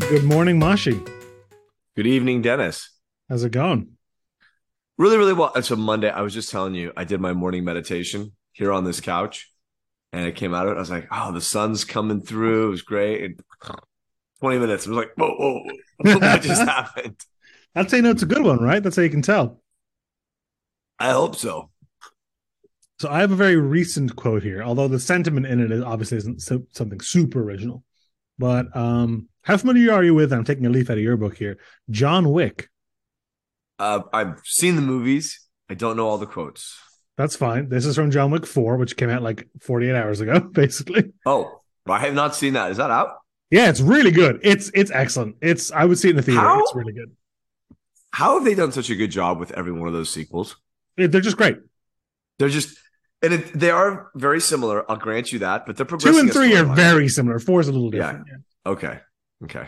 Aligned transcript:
Good 0.00 0.24
morning, 0.24 0.58
Mashi. 0.58 1.06
Good 1.94 2.06
evening, 2.06 2.40
Denis. 2.40 2.90
How's 3.28 3.44
it 3.44 3.52
going? 3.52 3.96
Really, 4.96 5.18
really 5.18 5.34
well. 5.34 5.52
It's 5.54 5.70
a 5.70 5.76
Monday. 5.76 6.08
I 6.08 6.22
was 6.22 6.32
just 6.32 6.50
telling 6.50 6.74
you, 6.74 6.92
I 6.96 7.04
did 7.04 7.20
my 7.20 7.34
morning 7.34 7.64
meditation 7.64 8.32
here 8.52 8.72
on 8.72 8.84
this 8.84 9.00
couch, 9.00 9.52
and 10.12 10.24
I 10.24 10.30
came 10.30 10.54
out 10.54 10.66
of 10.66 10.72
it. 10.72 10.76
I 10.76 10.80
was 10.80 10.90
like, 10.90 11.08
"Oh, 11.10 11.32
the 11.32 11.42
sun's 11.42 11.84
coming 11.84 12.22
through. 12.22 12.68
It 12.68 12.70
was 12.70 12.82
great." 12.82 13.24
And 13.24 13.40
Twenty 14.40 14.58
minutes. 14.58 14.86
I 14.86 14.90
was 14.90 14.96
like, 14.96 15.12
"Whoa, 15.16 15.34
whoa, 15.34 15.62
what 16.18 16.42
just 16.42 16.62
happened?" 16.68 17.20
I'd 17.74 17.90
say 17.90 18.00
no, 18.00 18.10
it's 18.10 18.22
a 18.22 18.26
good 18.26 18.42
one, 18.42 18.62
right? 18.62 18.82
That's 18.82 18.96
how 18.96 19.02
you 19.02 19.10
can 19.10 19.22
tell. 19.22 19.60
I 20.98 21.10
hope 21.10 21.36
so. 21.36 21.70
So 23.00 23.10
I 23.10 23.20
have 23.20 23.32
a 23.32 23.36
very 23.36 23.56
recent 23.56 24.16
quote 24.16 24.42
here, 24.42 24.62
although 24.62 24.88
the 24.88 25.00
sentiment 25.00 25.46
in 25.46 25.60
it 25.60 25.70
is 25.70 25.82
obviously 25.82 26.18
isn't 26.18 26.40
so, 26.40 26.62
something 26.72 27.00
super 27.00 27.42
original. 27.42 27.84
But 28.38 28.74
um, 28.76 29.28
how 29.48 29.56
familiar 29.56 29.92
are 29.92 30.04
you 30.04 30.14
with? 30.14 30.32
I'm 30.32 30.44
taking 30.44 30.66
a 30.66 30.70
leaf 30.70 30.90
out 30.90 30.98
of 30.98 31.02
your 31.02 31.16
book 31.16 31.36
here. 31.36 31.58
John 31.90 32.30
Wick. 32.30 32.68
Uh, 33.78 34.02
I've 34.12 34.40
seen 34.44 34.76
the 34.76 34.82
movies. 34.82 35.40
I 35.70 35.74
don't 35.74 35.96
know 35.96 36.06
all 36.06 36.18
the 36.18 36.26
quotes. 36.26 36.78
That's 37.16 37.34
fine. 37.34 37.68
This 37.68 37.84
is 37.86 37.96
from 37.96 38.10
John 38.10 38.30
Wick 38.30 38.46
4, 38.46 38.76
which 38.76 38.96
came 38.96 39.10
out 39.10 39.22
like 39.22 39.48
48 39.60 39.94
hours 39.94 40.20
ago, 40.20 40.38
basically. 40.52 41.12
Oh, 41.26 41.60
I 41.88 41.98
have 42.00 42.14
not 42.14 42.36
seen 42.36 42.52
that. 42.52 42.70
Is 42.70 42.76
that 42.76 42.90
out? 42.90 43.16
Yeah, 43.50 43.70
it's 43.70 43.80
really 43.80 44.10
good. 44.10 44.40
It's 44.42 44.70
it's 44.74 44.90
excellent. 44.90 45.36
It's 45.40 45.72
I 45.72 45.86
would 45.86 45.98
see 45.98 46.08
it 46.08 46.10
in 46.10 46.16
the 46.16 46.22
theater. 46.22 46.40
How? 46.40 46.60
It's 46.60 46.74
really 46.74 46.92
good. 46.92 47.16
How 48.12 48.34
have 48.34 48.44
they 48.44 48.54
done 48.54 48.72
such 48.72 48.90
a 48.90 48.94
good 48.94 49.10
job 49.10 49.38
with 49.40 49.52
every 49.52 49.72
one 49.72 49.88
of 49.88 49.94
those 49.94 50.10
sequels? 50.10 50.56
They're 50.98 51.08
just 51.08 51.36
great. 51.38 51.56
They're 52.38 52.48
just, 52.50 52.76
and 53.22 53.32
it, 53.34 53.52
they 53.58 53.70
are 53.70 54.10
very 54.14 54.40
similar. 54.40 54.88
I'll 54.90 54.96
grant 54.98 55.32
you 55.32 55.38
that, 55.40 55.64
but 55.66 55.76
they're 55.76 55.86
Two 55.86 56.18
and 56.18 56.30
three 56.32 56.56
are 56.56 56.64
very 56.64 57.08
similar. 57.08 57.38
Four 57.38 57.60
is 57.60 57.68
a 57.68 57.72
little 57.72 57.94
Yeah. 57.94 58.06
different. 58.12 58.26
yeah. 58.28 58.70
okay. 58.72 59.00
Okay. 59.44 59.66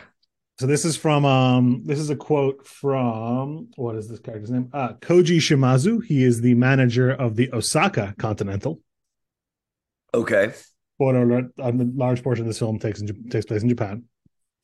So 0.58 0.66
this 0.66 0.84
is 0.84 0.96
from 0.96 1.24
um 1.24 1.82
this 1.84 1.98
is 1.98 2.10
a 2.10 2.16
quote 2.16 2.66
from 2.66 3.68
what 3.76 3.96
is 3.96 4.08
this 4.08 4.20
character's 4.20 4.50
name? 4.50 4.68
Uh 4.72 4.94
Koji 4.94 5.38
Shimazu. 5.38 6.04
He 6.04 6.22
is 6.22 6.40
the 6.40 6.54
manager 6.54 7.10
of 7.10 7.36
the 7.36 7.50
Osaka 7.52 8.14
Continental. 8.18 8.80
Okay. 10.12 10.52
Spoiler 10.96 11.22
alert, 11.22 11.52
a 11.58 11.72
large 11.72 12.22
portion 12.22 12.42
of 12.44 12.46
this 12.46 12.58
film 12.58 12.78
takes 12.78 13.00
in, 13.00 13.30
takes 13.30 13.46
place 13.46 13.62
in 13.62 13.70
Japan. 13.70 14.04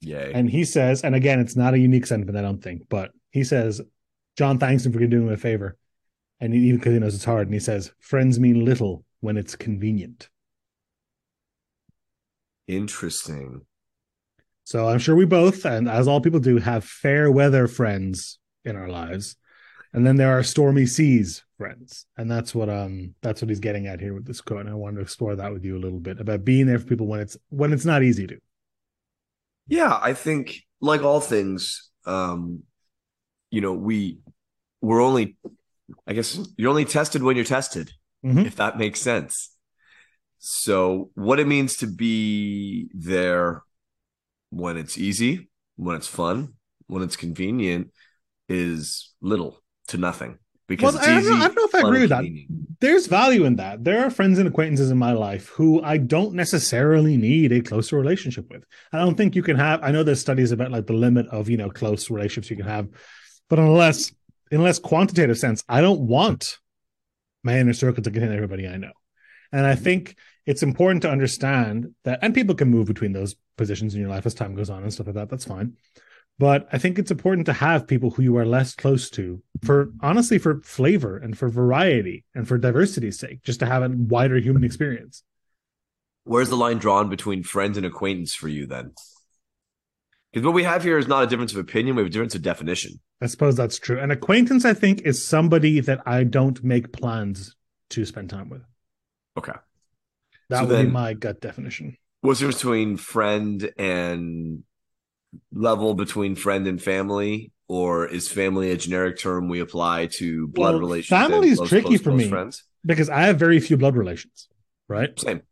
Yay. 0.00 0.32
And 0.34 0.50
he 0.50 0.64
says, 0.64 1.02
and 1.02 1.14
again, 1.14 1.40
it's 1.40 1.56
not 1.56 1.72
a 1.72 1.78
unique 1.78 2.06
sentiment, 2.06 2.36
I 2.36 2.42
don't 2.42 2.62
think, 2.62 2.82
but 2.90 3.12
he 3.30 3.42
says, 3.42 3.80
John 4.36 4.58
thanks 4.58 4.84
him 4.84 4.92
for 4.92 4.98
doing 4.98 5.28
him 5.28 5.32
a 5.32 5.38
favor. 5.38 5.78
And 6.40 6.52
he, 6.52 6.60
even 6.60 6.78
because 6.78 6.92
he 6.92 6.98
knows 6.98 7.14
it's 7.14 7.24
hard, 7.24 7.46
and 7.46 7.54
he 7.54 7.60
says, 7.60 7.92
friends 8.00 8.38
mean 8.38 8.66
little 8.66 9.04
when 9.20 9.38
it's 9.38 9.56
convenient. 9.56 10.28
Interesting. 12.68 13.62
So 14.66 14.88
I'm 14.88 14.98
sure 14.98 15.14
we 15.14 15.26
both, 15.26 15.64
and 15.64 15.88
as 15.88 16.08
all 16.08 16.20
people 16.20 16.40
do, 16.40 16.58
have 16.58 16.84
fair 16.84 17.30
weather 17.30 17.68
friends 17.68 18.40
in 18.64 18.74
our 18.74 18.88
lives. 18.88 19.36
And 19.92 20.04
then 20.04 20.16
there 20.16 20.36
are 20.36 20.42
stormy 20.42 20.86
seas 20.86 21.44
friends. 21.56 22.04
And 22.16 22.28
that's 22.28 22.52
what 22.52 22.68
um 22.68 23.14
that's 23.22 23.40
what 23.40 23.48
he's 23.48 23.60
getting 23.60 23.86
at 23.86 24.00
here 24.00 24.12
with 24.12 24.26
this 24.26 24.40
quote. 24.40 24.62
And 24.62 24.68
I 24.68 24.74
wanted 24.74 24.96
to 24.96 25.02
explore 25.02 25.36
that 25.36 25.52
with 25.52 25.64
you 25.64 25.76
a 25.76 25.78
little 25.78 26.00
bit 26.00 26.18
about 26.18 26.44
being 26.44 26.66
there 26.66 26.80
for 26.80 26.86
people 26.86 27.06
when 27.06 27.20
it's 27.20 27.36
when 27.48 27.72
it's 27.72 27.84
not 27.84 28.02
easy 28.02 28.26
to. 28.26 28.38
Yeah, 29.68 29.96
I 30.02 30.14
think 30.14 30.62
like 30.80 31.02
all 31.04 31.20
things, 31.20 31.88
um, 32.04 32.64
you 33.52 33.60
know, 33.60 33.72
we 33.72 34.18
we're 34.80 35.00
only 35.00 35.36
I 36.08 36.12
guess 36.12 36.40
you're 36.56 36.70
only 36.70 36.84
tested 36.84 37.22
when 37.22 37.36
you're 37.36 37.44
tested, 37.44 37.92
Mhm. 38.24 38.44
if 38.46 38.56
that 38.56 38.78
makes 38.78 39.00
sense. 39.00 39.52
So 40.38 41.10
what 41.14 41.38
it 41.38 41.46
means 41.46 41.76
to 41.76 41.86
be 41.86 42.88
there 42.92 43.62
when 44.50 44.76
it's 44.76 44.96
easy, 44.98 45.48
when 45.76 45.96
it's 45.96 46.06
fun, 46.06 46.54
when 46.86 47.02
it's 47.02 47.16
convenient 47.16 47.90
is 48.48 49.12
little 49.20 49.58
to 49.88 49.98
nothing. 49.98 50.38
Because 50.68 50.94
Well, 50.94 50.96
it's 50.96 51.06
I 51.06 51.10
don't, 51.10 51.20
easy. 51.20 51.30
know, 51.30 51.36
I 51.36 51.46
don't 51.46 51.54
know 51.54 51.64
if 51.64 51.74
I 51.74 51.80
agree 51.80 52.00
with 52.00 52.10
that. 52.10 52.24
There's 52.80 53.06
value 53.06 53.44
in 53.44 53.56
that. 53.56 53.84
There 53.84 54.04
are 54.04 54.10
friends 54.10 54.38
and 54.38 54.48
acquaintances 54.48 54.90
in 54.90 54.98
my 54.98 55.12
life 55.12 55.48
who 55.50 55.80
I 55.82 55.96
don't 55.96 56.34
necessarily 56.34 57.16
need 57.16 57.52
a 57.52 57.60
closer 57.60 57.96
relationship 57.96 58.50
with. 58.50 58.64
I 58.92 58.98
don't 58.98 59.14
think 59.16 59.36
you 59.36 59.42
can 59.44 59.56
have. 59.56 59.80
I 59.82 59.92
know 59.92 60.02
there's 60.02 60.20
studies 60.20 60.50
about 60.50 60.72
like 60.72 60.86
the 60.86 60.92
limit 60.92 61.26
of 61.28 61.48
you 61.48 61.56
know 61.56 61.70
close 61.70 62.10
relationships 62.10 62.50
you 62.50 62.56
can 62.56 62.66
have, 62.66 62.88
but 63.48 63.60
unless 63.60 64.12
in 64.50 64.62
less 64.62 64.78
quantitative 64.80 65.38
sense, 65.38 65.62
I 65.68 65.80
don't 65.80 66.00
want 66.00 66.58
my 67.44 67.58
inner 67.58 67.72
circle 67.72 68.02
to 68.02 68.10
contain 68.10 68.32
everybody 68.32 68.66
I 68.66 68.76
know. 68.76 68.92
And 69.52 69.64
I 69.64 69.76
think 69.76 70.16
it's 70.46 70.62
important 70.62 71.02
to 71.02 71.10
understand 71.10 71.92
that, 72.04 72.20
and 72.22 72.32
people 72.34 72.54
can 72.54 72.70
move 72.70 72.86
between 72.86 73.12
those 73.12 73.34
positions 73.56 73.94
in 73.94 74.00
your 74.00 74.10
life 74.10 74.26
as 74.26 74.34
time 74.34 74.54
goes 74.54 74.70
on 74.70 74.82
and 74.82 74.92
stuff 74.92 75.08
like 75.08 75.16
that. 75.16 75.28
That's 75.28 75.44
fine. 75.44 75.76
But 76.38 76.68
I 76.72 76.78
think 76.78 76.98
it's 76.98 77.10
important 77.10 77.46
to 77.46 77.52
have 77.54 77.86
people 77.86 78.10
who 78.10 78.22
you 78.22 78.36
are 78.36 78.44
less 78.44 78.74
close 78.74 79.08
to 79.10 79.42
for 79.64 79.90
honestly 80.02 80.38
for 80.38 80.60
flavor 80.60 81.16
and 81.16 81.36
for 81.36 81.48
variety 81.48 82.24
and 82.34 82.46
for 82.46 82.58
diversity's 82.58 83.18
sake, 83.18 83.42
just 83.42 83.60
to 83.60 83.66
have 83.66 83.82
a 83.82 83.88
wider 83.88 84.38
human 84.38 84.62
experience. 84.62 85.22
Where's 86.24 86.50
the 86.50 86.56
line 86.56 86.78
drawn 86.78 87.08
between 87.08 87.42
friends 87.42 87.76
and 87.76 87.86
acquaintance 87.86 88.34
for 88.34 88.48
you 88.48 88.66
then? 88.66 88.92
Because 90.32 90.44
what 90.44 90.54
we 90.54 90.64
have 90.64 90.82
here 90.82 90.98
is 90.98 91.08
not 91.08 91.24
a 91.24 91.26
difference 91.26 91.52
of 91.52 91.58
opinion, 91.58 91.96
we 91.96 92.02
have 92.02 92.08
a 92.08 92.12
difference 92.12 92.34
of 92.34 92.42
definition. 92.42 93.00
I 93.22 93.26
suppose 93.26 93.56
that's 93.56 93.78
true. 93.78 93.98
An 93.98 94.10
acquaintance, 94.10 94.66
I 94.66 94.74
think, 94.74 95.00
is 95.02 95.24
somebody 95.24 95.80
that 95.80 96.00
I 96.04 96.24
don't 96.24 96.62
make 96.62 96.92
plans 96.92 97.56
to 97.90 98.04
spend 98.04 98.28
time 98.28 98.50
with. 98.50 98.62
Okay. 99.38 99.54
That 100.48 100.60
So 100.60 100.66
would 100.66 100.86
be 100.86 100.92
my 100.92 101.14
gut 101.14 101.40
definition. 101.40 101.96
What's 102.20 102.40
the 102.40 102.48
between 102.48 102.96
friend 102.96 103.70
and 103.78 104.64
level 105.52 105.94
between 105.94 106.34
friend 106.34 106.66
and 106.66 106.82
family? 106.82 107.52
Or 107.68 108.06
is 108.06 108.28
family 108.28 108.70
a 108.70 108.76
generic 108.76 109.18
term 109.18 109.48
we 109.48 109.58
apply 109.58 110.06
to 110.18 110.46
blood 110.48 110.74
Well, 110.74 110.80
relations? 110.80 111.08
family 111.08 111.48
is 111.48 111.58
close, 111.58 111.68
tricky 111.68 111.88
close, 111.88 112.00
for 112.00 112.10
close 112.10 112.20
me. 112.20 112.28
Friends? 112.28 112.64
Because 112.84 113.10
I 113.10 113.22
have 113.22 113.38
very 113.38 113.58
few 113.58 113.76
blood 113.76 113.96
relations, 113.96 114.48
right? 114.88 115.18
Same. 115.18 115.42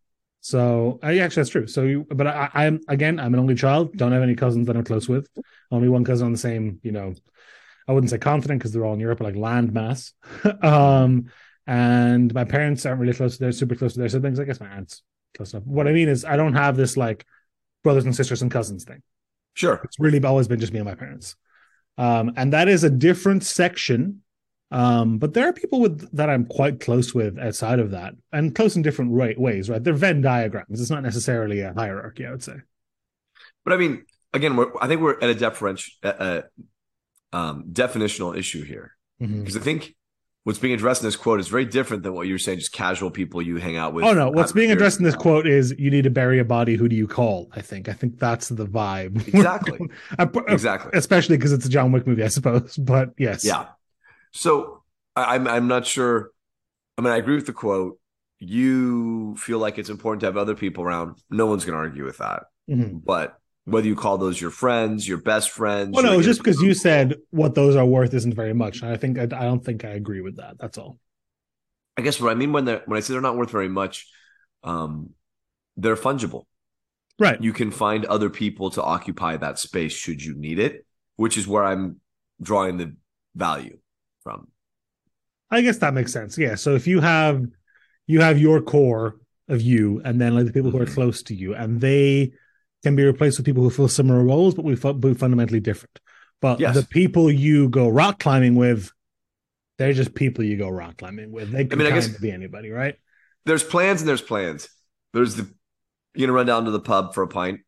So 0.41 1.01
I 1.03 1.19
actually 1.19 1.41
that's 1.41 1.51
true. 1.51 1.67
So 1.67 1.83
you, 1.83 2.07
but 2.09 2.27
I, 2.29 2.51
I'm 2.55 2.81
again, 2.87 3.19
I'm 3.19 3.35
an 3.35 3.41
only 3.41 3.55
child. 3.57 3.97
Don't 3.97 4.13
have 4.13 4.23
any 4.23 4.37
cousins 4.37 4.69
that 4.69 4.77
I'm 4.77 4.85
close 4.85 5.09
with. 5.09 5.27
Only 5.73 5.89
one 5.89 6.05
cousin 6.05 6.27
on 6.27 6.33
the 6.33 6.39
same, 6.39 6.79
you 6.83 6.93
know, 6.93 7.15
I 7.89 7.93
wouldn't 7.93 8.11
say 8.11 8.19
confident 8.19 8.61
because 8.61 8.73
they're 8.73 8.85
all 8.85 8.95
in 8.95 9.01
Europe, 9.01 9.19
but 9.19 9.25
like 9.25 9.37
land 9.37 9.73
mass. 9.73 10.13
um, 10.63 11.27
and 11.67 12.33
my 12.35 12.45
parents 12.45 12.85
aren't 12.85 13.01
really 13.01 13.15
close. 13.15 13.39
They're 13.39 13.53
super 13.53 13.75
close 13.75 13.95
to 13.95 14.01
their 14.01 14.09
siblings. 14.09 14.39
I 14.41 14.45
guess 14.45 14.61
my 14.61 14.69
aunt's 14.69 15.03
close 15.37 15.53
enough. 15.53 15.67
What 15.67 15.89
I 15.89 15.93
mean 15.93 16.09
is, 16.09 16.25
I 16.25 16.37
don't 16.37 16.55
have 16.55 16.77
this 16.77 16.97
like 16.97 17.25
brothers 17.83 18.05
and 18.05 18.15
sisters 18.15 18.43
and 18.43 18.51
cousins 18.51 18.85
thing. 18.85 19.03
Sure. 19.55 19.81
It's 19.85 19.99
really 19.99 20.23
always 20.25 20.49
been 20.49 20.61
just 20.61 20.73
me 20.73 20.81
and 20.81 20.89
my 20.89 20.95
parents. 20.95 21.37
Um, 21.97 22.33
and 22.37 22.53
that 22.53 22.69
is 22.69 22.83
a 22.85 22.91
different 22.91 23.45
section. 23.45 24.23
Um, 24.71 25.19
but 25.19 25.35
there 25.35 25.49
are 25.49 25.53
people 25.53 25.81
with 25.81 26.11
that 26.17 26.29
I'm 26.29 26.47
quite 26.47 26.81
close 26.81 27.15
with 27.15 27.39
outside 27.39 27.79
of 27.79 27.93
that, 27.93 28.15
and 28.33 28.55
close 28.55 28.75
in 28.75 28.83
different 28.83 29.13
way, 29.13 29.35
ways, 29.39 29.71
right? 29.71 29.83
They're 29.83 29.93
Venn 29.93 30.21
diagrams. 30.21 30.81
It's 30.81 30.91
not 30.91 31.05
necessarily 31.05 31.61
a 31.61 31.73
hierarchy, 31.73 32.27
I 32.27 32.31
would 32.33 32.43
say. 32.43 32.57
But 33.65 33.75
I 33.75 33.77
mean, 33.77 34.05
again, 34.33 34.57
we're, 34.57 34.73
I 34.81 34.89
think 34.89 35.01
we're 35.01 35.21
at 35.21 35.31
a 35.31 35.35
differential, 35.35 35.93
uh, 36.03 36.43
um, 37.33 37.67
definitional 37.71 38.37
issue 38.37 38.65
here. 38.65 38.97
Mhm. 39.23 39.41
Because 39.41 39.57
I 39.57 39.61
think 39.61 39.95
what's 40.45 40.59
being 40.59 40.75
addressed 40.75 41.03
in 41.03 41.07
this 41.07 41.17
quote 41.17 41.41
is 41.41 41.49
very 41.49 41.65
different 41.65 42.03
than 42.03 42.15
what 42.15 42.27
you're 42.27 42.39
saying, 42.39 42.59
just 42.59 42.73
casual 42.73 43.11
people 43.11 43.43
you 43.43 43.57
hang 43.57 43.77
out 43.77 43.93
with. 43.93 44.05
Oh 44.05 44.13
no, 44.13 44.31
what's 44.31 44.53
being 44.53 44.71
addressed 44.71 44.99
in 44.99 45.05
this 45.05 45.17
quote 45.17 45.47
is 45.47 45.75
you 45.79 45.91
need 45.91 46.05
to 46.05 46.11
bury 46.11 46.39
a 46.39 46.45
body. 46.45 46.77
Who 46.77 46.89
do 46.89 46.95
you 46.95 47.09
call? 47.09 47.51
I 47.57 47.61
think. 47.63 47.89
I 47.89 47.93
think 47.95 48.19
that's 48.19 48.49
the 48.49 48.67
vibe. 48.67 49.27
Exactly. 49.35 49.81
Exactly. 50.53 50.91
Especially 50.95 51.37
because 51.37 51.53
it's 51.53 51.67
a 51.67 51.69
John 51.69 51.91
Wick 51.93 52.07
movie, 52.07 52.23
I 52.23 52.29
suppose. 52.29 52.77
But 52.79 53.11
yes. 53.19 53.45
Yeah. 53.45 53.67
So 54.33 54.83
I, 55.17 55.35
I'm 55.35 55.49
I'm 55.49 55.67
not 55.67 55.87
sure. 55.87 56.31
I 56.97 57.03
mean, 57.03 57.13
I 57.13 57.17
agree 57.17 57.35
with 57.35 57.47
the 57.47 57.53
quote. 57.53 57.99
You 58.39 59.37
feel 59.37 59.59
like 59.59 59.79
it's 59.79 59.89
important 59.89 60.21
to 60.21 60.27
have 60.27 60.37
other 60.37 60.55
people 60.55 60.85
around. 60.85 61.17
No 61.31 61.47
one's 61.47 61.65
going 61.65 61.73
to 61.75 61.79
argue 61.79 62.05
with 62.05 62.19
that. 62.19 62.45
Mhm. 62.71 63.03
But 63.05 63.39
whether 63.65 63.87
you 63.87 63.97
call 63.97 64.19
those 64.19 64.41
your 64.41 64.51
friends, 64.51 65.09
your 65.09 65.19
best 65.19 65.51
friends, 65.51 65.95
Well, 65.95 66.03
no, 66.03 66.11
your 66.11 66.15
it 66.15 66.19
was 66.19 66.27
just 66.27 66.41
because 66.41 66.61
you 66.61 66.75
said 66.75 67.17
what 67.31 67.55
those 67.55 67.77
are 67.77 67.87
worth 67.87 68.13
isn't 68.13 68.35
very 68.35 68.53
much. 68.53 68.83
And 68.83 68.91
I 68.91 68.97
think 68.97 69.19
I, 69.19 69.23
I 69.23 69.45
don't 69.45 69.65
think 69.65 69.85
I 69.85 69.91
agree 69.91 70.21
with 70.21 70.37
that. 70.37 70.57
That's 70.59 70.77
all. 70.79 70.99
I 71.97 72.03
guess 72.03 72.21
what 72.21 72.31
I 72.31 72.35
mean 72.35 72.53
when 72.53 72.65
they 72.65 72.81
when 72.87 72.97
I 72.97 73.01
say 73.01 73.15
they're 73.15 73.23
not 73.23 73.37
worth 73.37 73.51
very 73.51 73.69
much, 73.69 74.07
um, 74.63 75.11
they're 75.77 75.97
fungible. 75.97 76.45
Right. 77.19 77.41
You 77.41 77.53
can 77.53 77.71
find 77.71 78.05
other 78.07 78.29
people 78.29 78.71
to 78.71 78.83
occupy 78.83 79.37
that 79.37 79.59
space 79.59 79.93
should 79.93 80.23
you 80.23 80.35
need 80.35 80.59
it, 80.59 80.85
which 81.17 81.39
is 81.39 81.47
where 81.47 81.65
I'm 81.65 82.01
drawing 82.43 82.77
the 82.77 82.97
value 83.37 83.79
from. 84.25 84.49
I 85.51 85.61
guess 85.61 85.79
that 85.79 85.95
makes 85.95 86.13
sense. 86.13 86.37
Yeah. 86.37 86.57
So 86.57 86.75
if 86.75 86.87
you 86.87 87.01
have 87.01 87.47
you 88.07 88.21
have 88.21 88.39
your 88.39 88.61
core 88.61 89.17
of 89.49 89.63
you, 89.63 90.03
and 90.05 90.21
then 90.21 90.35
like 90.35 90.47
the 90.47 90.53
people 90.53 90.71
who 90.71 90.79
are 90.79 90.87
Mhm. 90.87 90.95
close 90.95 91.23
to 91.25 91.35
you, 91.35 91.55
and 91.55 91.81
they 91.81 92.33
can 92.85 92.95
be 92.95 93.03
replaced 93.03 93.39
with 93.39 93.47
people 93.47 93.63
who 93.65 93.71
fill 93.71 93.89
similar 93.89 94.23
roles, 94.23 94.55
but 94.55 94.65
we 94.65 94.77
fundamentally 94.77 95.59
different. 95.61 95.99
But 96.41 96.61
Yes. 96.61 96.77
the 96.77 96.87
people 96.87 97.31
you 97.33 97.69
go 97.69 97.89
rock 97.89 98.21
climbing 98.21 98.55
with, 98.55 98.93
they're 99.79 99.93
just 99.95 100.15
people 100.15 100.45
you 100.45 100.57
go 100.57 100.69
rock 100.69 100.99
climbing 100.99 101.33
with. 101.33 101.51
They 101.51 101.65
could 101.65 101.79
mean, 101.79 101.89
I 101.89 101.91
guess- 101.91 102.09
be 102.19 102.31
anybody, 102.31 102.71
right? 102.71 102.97
there's 103.47 103.63
plans 103.63 104.01
and 104.01 104.09
there's 104.09 104.23
plans. 104.23 104.69
There's 105.13 105.35
the 105.35 105.53
you're 106.15 106.27
gonna 106.29 106.37
run 106.37 106.47
down 106.47 106.65
to 106.65 106.71
the 106.71 106.81
pub 106.81 107.13
for 107.13 107.23
a 107.23 107.29
pint. 107.29 107.61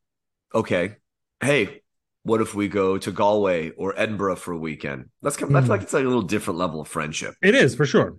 Okay. 0.54 0.96
Hey, 1.40 1.82
what 2.22 2.40
if 2.40 2.54
we 2.54 2.66
go 2.68 2.96
to 2.96 3.10
Galway 3.12 3.70
or 3.72 3.92
Edinburgh 3.98 4.36
for 4.36 4.52
a 4.52 4.58
weekend? 4.58 5.10
That's 5.20 5.36
kind 5.36 5.50
of, 5.50 5.54
that's 5.54 5.66
Mhm. 5.66 5.70
like 5.70 5.82
it's 5.82 5.92
like 5.92 6.04
a 6.04 6.08
little 6.08 6.22
different 6.22 6.58
level 6.58 6.80
of 6.80 6.88
friendship. 6.88 7.34
It 7.42 7.54
is 7.54 7.74
for 7.74 7.84
sure. 7.84 8.16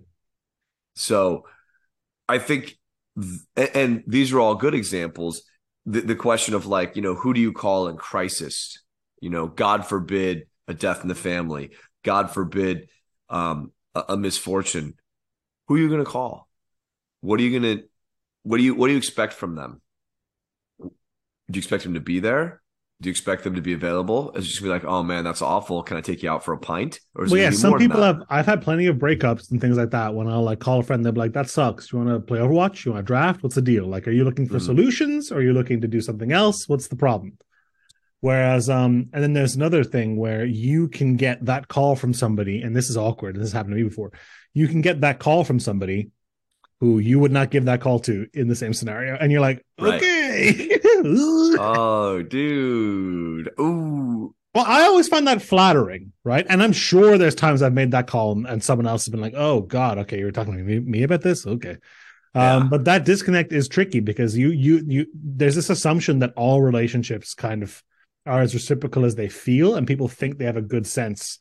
So 0.94 1.46
I 2.28 2.38
think, 2.38 2.78
th- 3.20 3.70
and 3.74 4.04
these 4.06 4.32
are 4.32 4.38
all 4.40 4.54
good 4.54 4.74
examples. 4.74 5.42
The, 5.90 6.02
the 6.02 6.14
question 6.14 6.54
of 6.54 6.66
like, 6.66 6.96
you 6.96 7.02
know, 7.02 7.14
who 7.14 7.32
do 7.32 7.40
you 7.40 7.52
call 7.52 7.88
in 7.88 7.96
crisis? 7.96 8.82
You 9.22 9.30
know, 9.30 9.46
God 9.46 9.86
forbid 9.86 10.46
a 10.66 10.74
death 10.74 11.00
in 11.00 11.08
the 11.08 11.14
family. 11.14 11.70
God 12.04 12.30
forbid 12.30 12.90
um, 13.30 13.72
a, 13.94 14.04
a 14.10 14.16
misfortune. 14.18 14.94
Who 15.66 15.76
are 15.76 15.78
you 15.78 15.88
going 15.88 16.04
to 16.04 16.10
call? 16.10 16.46
What 17.22 17.40
are 17.40 17.42
you 17.42 17.58
going 17.58 17.78
to, 17.78 17.84
what 18.42 18.58
do 18.58 18.64
you, 18.64 18.74
what 18.74 18.88
do 18.88 18.92
you 18.92 18.98
expect 18.98 19.32
from 19.32 19.54
them? 19.54 19.80
Do 20.80 20.90
you 21.54 21.58
expect 21.58 21.84
them 21.84 21.94
to 21.94 22.00
be 22.00 22.20
there? 22.20 22.60
Do 23.00 23.08
you 23.08 23.12
expect 23.12 23.44
them 23.44 23.54
to 23.54 23.60
be 23.62 23.74
available? 23.74 24.32
Is 24.32 24.48
just 24.48 24.60
gonna 24.60 24.72
be 24.72 24.80
like, 24.80 24.84
oh 24.92 25.04
man, 25.04 25.22
that's 25.22 25.40
awful. 25.40 25.84
Can 25.84 25.96
I 25.96 26.00
take 26.00 26.24
you 26.24 26.30
out 26.30 26.44
for 26.44 26.52
a 26.52 26.58
pint? 26.58 26.98
Or 27.14 27.26
Well, 27.26 27.36
yeah, 27.36 27.50
some 27.50 27.78
people 27.78 28.02
have. 28.02 28.24
I've 28.28 28.46
had 28.46 28.60
plenty 28.60 28.86
of 28.86 28.96
breakups 28.96 29.52
and 29.52 29.60
things 29.60 29.76
like 29.76 29.90
that. 29.90 30.14
When 30.14 30.26
I'll 30.26 30.42
like 30.42 30.58
call 30.58 30.80
a 30.80 30.82
friend, 30.82 31.04
they're 31.04 31.12
like, 31.12 31.32
"That 31.32 31.48
sucks. 31.48 31.92
You 31.92 32.00
want 32.00 32.10
to 32.10 32.18
play 32.18 32.40
Overwatch? 32.40 32.84
You 32.84 32.92
want 32.92 33.06
to 33.06 33.06
draft? 33.06 33.44
What's 33.44 33.54
the 33.54 33.62
deal? 33.62 33.86
Like, 33.86 34.08
are 34.08 34.10
you 34.10 34.24
looking 34.24 34.48
for 34.48 34.56
Mhm. 34.58 34.62
solutions, 34.62 35.30
or 35.30 35.36
are 35.36 35.42
you 35.42 35.52
looking 35.52 35.80
to 35.82 35.86
do 35.86 36.00
something 36.00 36.32
else? 36.32 36.68
What's 36.68 36.88
the 36.88 36.96
problem?" 36.96 37.34
Whereas, 38.20 38.68
um, 38.68 39.10
and 39.12 39.22
then 39.22 39.32
there's 39.32 39.54
another 39.54 39.84
thing 39.84 40.16
where 40.16 40.44
you 40.44 40.88
can 40.88 41.14
get 41.14 41.44
that 41.44 41.68
call 41.68 41.94
from 41.94 42.12
somebody, 42.12 42.62
and 42.62 42.74
this 42.74 42.90
is 42.90 42.96
awkward. 42.96 43.36
This 43.36 43.42
has 43.42 43.52
happened 43.52 43.76
to 43.76 43.76
me 43.76 43.88
before. 43.88 44.10
You 44.54 44.66
can 44.66 44.80
get 44.80 45.02
that 45.02 45.20
call 45.20 45.44
from 45.44 45.60
somebody 45.60 46.10
who 46.80 46.98
you 46.98 47.18
would 47.18 47.32
not 47.32 47.50
give 47.50 47.64
that 47.64 47.80
call 47.80 47.98
to 48.00 48.26
in 48.34 48.48
the 48.48 48.54
same 48.54 48.72
scenario, 48.72 49.16
and 49.16 49.32
you're 49.32 49.40
like, 49.40 49.64
Right. 49.80 49.96
okay. 50.02 50.78
Oh, 51.60 52.22
dude. 52.22 53.50
Ooh. 53.60 54.34
Well, 54.54 54.64
I 54.66 54.82
always 54.82 55.06
find 55.08 55.26
that 55.28 55.42
flattering, 55.42 56.12
right? 56.24 56.44
And 56.48 56.62
I'm 56.62 56.72
sure 56.72 57.16
there's 57.18 57.34
times 57.34 57.62
I've 57.62 57.72
made 57.74 57.92
that 57.92 58.06
call 58.06 58.44
and, 58.46 58.62
someone 58.62 58.86
else 58.86 59.04
has 59.04 59.12
been 59.12 59.20
like, 59.20 59.34
"Oh 59.36 59.60
God, 59.60 59.98
okay, 59.98 60.18
you're 60.18 60.32
talking 60.32 60.56
to 60.56 60.62
me, 60.62 60.80
me 60.80 61.02
about 61.04 61.20
this, 61.22 61.46
okay." 61.46 61.76
Yeah. 62.34 62.56
Um, 62.56 62.68
but 62.68 62.84
that 62.84 63.04
disconnect 63.04 63.52
is 63.52 63.68
tricky 63.68 64.00
because 64.00 64.36
you 64.36 64.50
you 64.50 64.82
you 64.86 65.06
there's 65.14 65.54
this 65.54 65.70
assumption 65.70 66.18
that 66.20 66.32
all 66.36 66.60
relationships 66.62 67.34
kind 67.34 67.62
of 67.62 67.82
are 68.26 68.40
as 68.40 68.54
reciprocal 68.54 69.04
as 69.04 69.14
they 69.14 69.28
feel, 69.28 69.76
and 69.76 69.86
people 69.86 70.08
think 70.08 70.38
they 70.38 70.44
have 70.46 70.56
a 70.56 70.62
good 70.62 70.86
sense 70.86 71.38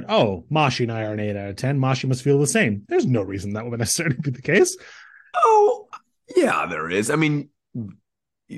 that 0.00 0.10
oh, 0.10 0.44
Mashi 0.50 0.80
and 0.82 0.92
I 0.92 1.02
are 1.04 1.12
an 1.12 1.20
eight 1.20 1.36
out 1.36 1.48
of 1.50 1.56
ten. 1.56 1.78
Mashi 1.78 2.08
must 2.08 2.22
feel 2.22 2.38
the 2.38 2.46
same. 2.46 2.84
There's 2.88 3.06
no 3.06 3.22
reason 3.22 3.52
that 3.54 3.66
would 3.66 3.78
necessarily 3.78 4.16
be 4.16 4.30
the 4.30 4.42
case. 4.42 4.76
Oh, 5.34 5.88
yeah, 6.36 6.66
there 6.66 6.88
is. 6.90 7.10
I 7.10 7.16
mean, 7.16 7.50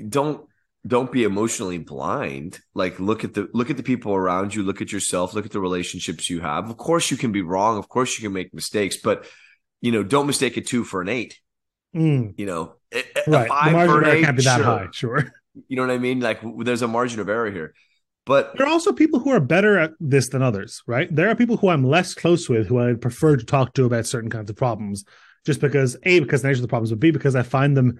don't 0.07 0.45
don't 0.87 1.11
be 1.11 1.23
emotionally 1.23 1.77
blind. 1.77 2.59
Like 2.73 2.99
look 2.99 3.23
at 3.23 3.33
the 3.33 3.49
look 3.53 3.69
at 3.69 3.77
the 3.77 3.83
people 3.83 4.13
around 4.13 4.55
you, 4.55 4.63
look 4.63 4.81
at 4.81 4.91
yourself, 4.91 5.33
look 5.33 5.45
at 5.45 5.51
the 5.51 5.59
relationships 5.59 6.29
you 6.29 6.39
have. 6.41 6.69
Of 6.69 6.77
course 6.77 7.11
you 7.11 7.17
can 7.17 7.31
be 7.31 7.41
wrong, 7.41 7.77
of 7.77 7.89
course 7.89 8.17
you 8.17 8.23
can 8.25 8.33
make 8.33 8.53
mistakes, 8.53 8.97
but 8.97 9.25
you 9.81 9.91
know, 9.91 10.03
don't 10.03 10.27
mistake 10.27 10.57
a 10.57 10.61
2 10.61 10.83
for 10.83 11.01
an 11.01 11.09
8, 11.09 11.39
Mm, 11.95 12.33
you 12.37 12.45
know. 12.45 12.75
A- 12.93 12.99
a- 12.99 13.31
right, 13.31 13.47
the 13.65 13.71
margin 13.71 13.89
for 13.95 14.01
an 14.03 14.17
eight, 14.17 14.23
can't 14.25 14.37
be 14.37 14.43
that 14.43 14.57
sure. 14.57 14.65
high. 14.65 14.87
Sure. 14.91 15.33
You 15.67 15.75
know 15.75 15.81
what 15.87 15.91
I 15.93 15.97
mean? 15.97 16.19
Like 16.19 16.41
there's 16.63 16.81
a 16.81 16.87
margin 16.87 17.19
of 17.19 17.29
error 17.29 17.49
here. 17.51 17.73
But 18.29 18.55
There 18.55 18.67
are 18.67 18.69
also 18.69 18.93
people 18.93 19.19
who 19.19 19.31
are 19.31 19.39
better 19.39 19.79
at 19.79 19.93
this 19.99 20.29
than 20.29 20.43
others, 20.43 20.83
right? 20.85 21.13
There 21.13 21.29
are 21.29 21.35
people 21.35 21.57
who 21.57 21.69
I'm 21.69 21.83
less 21.83 22.13
close 22.13 22.47
with 22.47 22.67
who 22.67 22.79
I 22.79 22.93
prefer 22.93 23.35
to 23.35 23.43
talk 23.43 23.73
to 23.73 23.85
about 23.85 24.05
certain 24.05 24.29
kinds 24.29 24.51
of 24.51 24.55
problems, 24.55 25.03
just 25.47 25.59
because 25.59 25.97
A, 26.03 26.19
because 26.19 26.43
the 26.43 26.47
nature 26.49 26.59
of 26.59 26.61
the 26.61 26.67
problems, 26.67 26.91
but 26.91 26.99
B, 26.99 27.09
because 27.09 27.35
I 27.35 27.41
find 27.41 27.75
them 27.75 27.99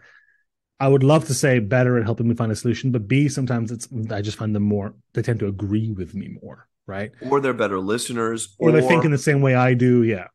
I 0.80 0.88
would 0.88 1.04
love 1.04 1.26
to 1.26 1.34
say 1.34 1.58
better 1.58 1.98
at 1.98 2.06
helping 2.06 2.28
me 2.30 2.36
find 2.36 2.52
a 2.52 2.56
solution, 2.56 2.92
but 2.92 3.08
B, 3.08 3.28
sometimes 3.28 3.72
it's 3.72 3.88
I 4.12 4.22
just 4.22 4.38
find 4.38 4.56
them 4.56 4.64
more 4.64 4.94
they 5.14 5.24
tend 5.24 5.40
to 5.40 5.48
agree 5.48 5.92
with 5.92 6.14
me 6.14 6.38
more, 6.44 6.68
right? 6.86 7.12
or 7.28 7.42
they're 7.42 7.54
better 7.66 7.80
listeners 7.80 8.56
Or 8.60 8.72
they 8.72 8.88
think 8.88 9.04
in 9.06 9.12
the 9.12 9.18
same 9.18 9.42
way 9.42 9.56
I 9.56 9.74
do. 9.74 10.04
Yeah. 10.04 10.28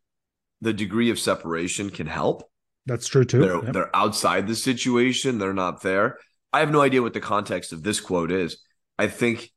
the 0.61 0.73
degree 0.73 1.11
of 1.11 1.21
separation 1.21 1.89
can 1.91 2.09
help. 2.09 2.43
That's 2.85 3.07
true 3.07 3.25
too. 3.25 3.43
They're 3.43 3.63
Yep. 3.65 3.73
they're 3.73 3.97
outside 3.97 4.49
the 4.49 4.57
situation. 4.57 5.39
They're 5.39 5.55
not 5.55 5.83
there. 5.83 6.19
I 6.53 6.59
have 6.59 6.73
no 6.73 6.81
idea 6.83 7.01
what 7.01 7.15
the 7.15 7.21
context 7.21 7.73
of 7.73 7.85
this 7.85 8.01
quote 8.01 8.33
is. 8.33 8.59
I 8.99 9.07
think 9.07 9.53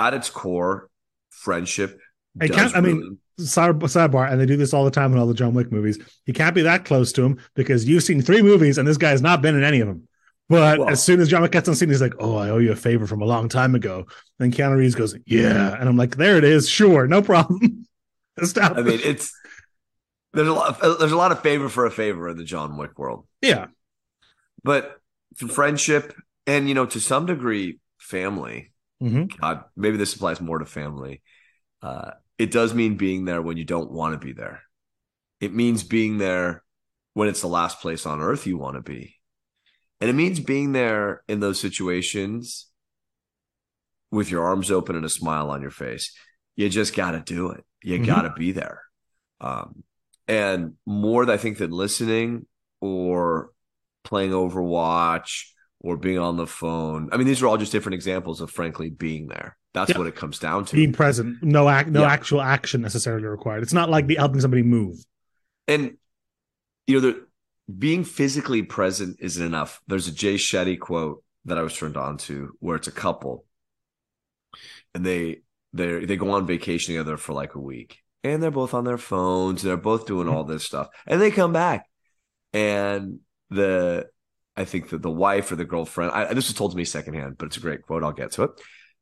at 0.00 0.14
its 0.14 0.30
core, 0.30 0.88
friendship. 1.30 1.98
I 2.40 2.48
can't- 2.48 2.74
I 2.76 2.80
mean, 2.80 3.18
Side, 3.38 3.78
sidebar, 3.78 4.30
and 4.30 4.38
they 4.38 4.44
do 4.44 4.58
this 4.58 4.74
all 4.74 4.84
the 4.84 4.90
time 4.90 5.12
in 5.12 5.18
all 5.18 5.26
the 5.26 5.32
John 5.32 5.54
Wick 5.54 5.72
movies. 5.72 5.98
You 6.26 6.34
can't 6.34 6.54
be 6.54 6.60
that 6.62 6.84
close 6.84 7.10
to 7.12 7.22
him 7.22 7.38
because 7.54 7.88
you've 7.88 8.02
seen 8.02 8.20
three 8.20 8.42
movies 8.42 8.76
and 8.76 8.86
this 8.86 8.98
guy 8.98 9.10
has 9.10 9.22
not 9.22 9.40
been 9.40 9.56
in 9.56 9.64
any 9.64 9.80
of 9.80 9.88
them. 9.88 10.06
But 10.50 10.78
Well- 10.78 10.90
as 10.90 11.02
soon 11.02 11.20
as 11.20 11.28
John 11.30 11.40
Wick 11.40 11.52
gets 11.52 11.66
on 11.66 11.74
scene, 11.74 11.88
he's 11.88 12.02
like, 12.02 12.12
"Oh, 12.18 12.36
I 12.36 12.50
owe 12.50 12.58
you 12.58 12.72
a 12.72 12.76
favor 12.76 13.06
from 13.06 13.22
a 13.22 13.24
long 13.24 13.48
time 13.48 13.74
ago." 13.74 14.04
Then 14.38 14.52
Keanu 14.52 14.76
Reeves 14.76 14.94
goes, 14.94 15.16
"Yeah," 15.24 15.74
and 15.78 15.88
I'm 15.88 15.96
like, 15.96 16.16
"There 16.16 16.36
it 16.36 16.44
is, 16.44 16.68
sure, 16.68 17.06
no 17.06 17.22
problem." 17.22 17.86
Stop. 18.42 18.76
I 18.76 18.82
mean, 18.82 19.00
it's 19.02 19.32
there's 20.34 20.48
a 20.48 20.52
lot 20.52 20.82
of, 20.82 20.98
there's 20.98 21.12
a 21.12 21.16
lot 21.16 21.32
of 21.32 21.40
favor 21.40 21.68
for 21.70 21.86
a 21.86 21.90
favor 21.90 22.28
in 22.28 22.36
the 22.36 22.44
John 22.44 22.76
Wick 22.76 22.98
world, 22.98 23.26
yeah, 23.40 23.68
but 24.62 25.00
friendship 25.34 26.14
and 26.46 26.68
you 26.68 26.74
know 26.74 26.84
to 26.86 27.00
some 27.00 27.24
degree 27.26 27.78
family. 27.98 28.69
Hmm 29.00 29.24
God, 29.40 29.64
maybe 29.76 29.96
this 29.96 30.14
applies 30.14 30.40
more 30.40 30.58
to 30.58 30.66
family. 30.66 31.22
Uh, 31.82 32.12
it 32.38 32.50
does 32.50 32.74
mean 32.74 32.96
being 32.96 33.24
there 33.24 33.42
when 33.42 33.56
you 33.56 33.64
don't 33.64 33.90
want 33.90 34.18
to 34.18 34.24
be 34.24 34.32
there. 34.32 34.62
It 35.40 35.54
means 35.54 35.82
being 35.82 36.18
there 36.18 36.62
when 37.14 37.28
it's 37.28 37.40
the 37.40 37.48
last 37.48 37.80
place 37.80 38.06
on 38.06 38.20
earth 38.20 38.46
you 38.46 38.58
want 38.58 38.76
to 38.76 38.82
be. 38.82 39.16
And 40.00 40.08
it 40.08 40.14
means 40.14 40.40
being 40.40 40.72
there 40.72 41.22
in 41.28 41.40
those 41.40 41.60
situations 41.60 42.66
with 44.10 44.30
your 44.30 44.44
arms 44.44 44.70
open 44.70 44.96
and 44.96 45.04
a 45.04 45.10
smile 45.10 45.50
on 45.50 45.62
your 45.62 45.70
face. 45.70 46.12
You 46.56 46.68
just 46.68 46.94
got 46.94 47.12
to 47.12 47.20
do 47.20 47.50
it. 47.50 47.64
You 47.82 47.98
Mhm. 47.98 48.06
got 48.06 48.22
to 48.22 48.30
be 48.30 48.52
there. 48.52 48.82
Um, 49.40 49.84
and 50.28 50.76
more, 50.86 51.30
I 51.30 51.36
think, 51.36 51.58
than 51.58 51.70
listening 51.70 52.46
or 52.80 53.52
playing 54.04 54.32
Overwatch 54.32 55.46
or 55.80 55.96
being 55.96 56.18
on 56.18 56.36
the 56.36 56.46
phone. 56.46 57.08
I 57.10 57.16
mean, 57.16 57.26
these 57.26 57.42
are 57.42 57.48
all 57.48 57.56
just 57.56 57.72
different 57.72 57.94
examples 57.94 58.40
of, 58.40 58.50
frankly, 58.50 58.90
being 58.90 59.28
there. 59.28 59.56
That's 59.72 59.90
Yeah. 59.90 59.98
what 59.98 60.06
it 60.06 60.16
comes 60.16 60.38
down 60.38 60.64
to. 60.66 60.76
being 60.76 60.92
present, 60.92 61.42
no 61.42 61.68
act, 61.68 61.88
no 61.88 62.00
Yeah. 62.02 62.12
actual 62.12 62.42
action 62.42 62.82
necessarily 62.82 63.26
required. 63.26 63.62
It's 63.62 63.72
not 63.72 63.88
like 63.88 64.06
the 64.06 64.16
helping 64.16 64.40
somebody 64.40 64.62
move. 64.62 64.96
and 65.68 65.96
you 66.86 67.00
know, 67.00 67.12
the, 67.12 67.26
being 67.78 68.02
physically 68.02 68.62
present 68.64 69.16
isn't 69.20 69.46
enough. 69.46 69.80
There's 69.86 70.08
a 70.08 70.12
Jay 70.12 70.34
Shetty 70.34 70.76
quote 70.78 71.22
that 71.44 71.56
I 71.56 71.62
was 71.62 71.76
turned 71.76 71.96
on 71.96 72.16
to 72.18 72.56
where 72.58 72.74
it's 72.74 72.88
a 72.88 72.92
couple, 72.92 73.44
and 74.94 75.06
they 75.06 75.42
they 75.72 76.04
they 76.04 76.16
go 76.16 76.32
on 76.32 76.46
vacation 76.46 76.94
together 76.94 77.16
for 77.16 77.32
like 77.32 77.54
a 77.54 77.60
week, 77.60 77.98
and 78.24 78.42
they're 78.42 78.50
both 78.50 78.74
on 78.74 78.84
their 78.84 78.98
phones. 78.98 79.62
They're 79.62 79.76
both 79.76 80.06
doing 80.06 80.26
mm-hmm. 80.26 80.36
all 80.36 80.44
this 80.44 80.64
stuff, 80.64 80.88
and 81.06 81.20
they 81.20 81.30
come 81.30 81.52
back, 81.52 81.86
and 82.52 83.20
the 83.50 84.08
I 84.56 84.64
think 84.64 84.90
that 84.90 85.02
the 85.02 85.10
wife 85.10 85.50
or 85.52 85.56
the 85.56 85.64
girlfriend. 85.64 86.12
I, 86.12 86.32
this 86.34 86.48
was 86.48 86.54
told 86.54 86.72
to 86.72 86.76
me 86.76 86.84
secondhand, 86.84 87.38
but 87.38 87.46
it's 87.46 87.56
a 87.56 87.60
great 87.60 87.82
quote. 87.82 88.02
I'll 88.02 88.12
get 88.12 88.32
to 88.32 88.44
it. 88.44 88.50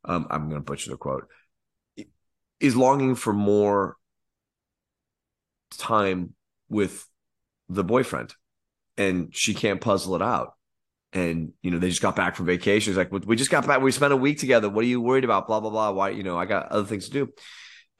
Um, 0.05 0.27
I'm 0.31 0.49
going 0.49 0.61
to 0.61 0.65
butcher 0.65 0.91
the 0.91 0.97
quote. 0.97 1.27
Is 2.61 2.77
longing 2.77 3.15
for 3.15 3.33
more 3.33 3.97
time 5.77 6.35
with 6.69 7.07
the 7.69 7.85
boyfriend 7.85 8.35
and 8.97 9.35
she 9.35 9.55
can't 9.55 9.81
puzzle 9.81 10.17
it 10.17 10.23
out. 10.23 10.55
And, 11.13 11.53
you 11.63 11.71
know, 11.71 11.79
they 11.79 11.89
just 11.89 12.03
got 12.03 12.17
back 12.17 12.37
from 12.37 12.47
vacation. 12.47 12.91
It's 12.91 12.99
like, 12.99 13.13
we 13.27 13.37
just 13.37 13.51
got 13.51 13.67
back. 13.67 13.81
We 13.81 13.93
spent 13.93 14.13
a 14.13 14.17
week 14.17 14.39
together. 14.39 14.69
What 14.69 14.85
are 14.85 14.89
you 14.89 15.01
worried 15.01 15.25
about? 15.25 15.47
Blah, 15.47 15.61
blah, 15.61 15.71
blah. 15.71 15.91
Why, 15.93 16.11
you 16.11 16.23
know, 16.23 16.37
I 16.37 16.45
got 16.45 16.69
other 16.69 16.87
things 16.87 17.07
to 17.07 17.13
do. 17.13 17.33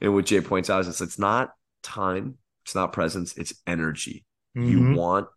And 0.01 0.13
what 0.13 0.25
Jay 0.25 0.41
points 0.41 0.69
out 0.69 0.81
is 0.81 0.87
it's, 0.87 1.01
it's 1.01 1.19
not 1.19 1.51
time. 1.81 2.37
It's 2.65 2.75
not 2.75 2.93
presence. 2.93 3.35
It's 3.35 3.53
energy. 3.65 4.25
You 4.53 4.79
Mhm. 4.79 4.95
want 4.95 5.27